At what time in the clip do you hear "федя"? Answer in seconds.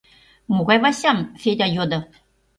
1.41-1.67